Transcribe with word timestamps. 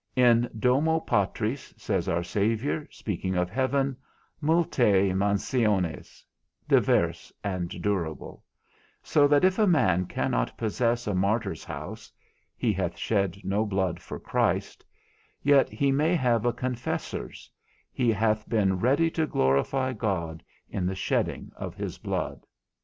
In 0.15 0.49
domo 0.57 0.99
Patris, 0.99 1.75
says 1.77 2.09
our 2.09 2.23
Saviour, 2.23 2.87
speaking 2.89 3.35
of 3.35 3.51
heaven, 3.51 3.95
multæ 4.41 5.13
mansiones, 5.15 6.25
divers 6.67 7.31
and 7.43 7.69
durable; 7.69 8.43
so 9.03 9.27
that 9.27 9.45
if 9.45 9.59
a 9.59 9.67
man 9.67 10.07
cannot 10.07 10.57
possess 10.57 11.05
a 11.05 11.13
martyr's 11.13 11.63
house 11.63 12.11
(he 12.57 12.73
hath 12.73 12.97
shed 12.97 13.37
no 13.43 13.63
blood 13.63 13.99
for 13.99 14.19
Christ), 14.19 14.83
yet 15.43 15.69
he 15.69 15.91
may 15.91 16.15
have 16.15 16.47
a 16.47 16.51
confessor's, 16.51 17.51
he 17.93 18.11
hath 18.11 18.49
been 18.49 18.79
ready 18.79 19.11
to 19.11 19.27
glorify 19.27 19.93
God 19.93 20.41
in 20.67 20.87
the 20.87 20.95
shedding 20.95 21.51
of 21.55 21.75
his 21.75 21.99
blood. 21.99 22.47